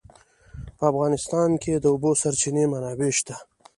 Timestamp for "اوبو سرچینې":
1.93-2.65